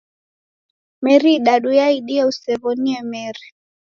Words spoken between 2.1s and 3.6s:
usew'onie meri.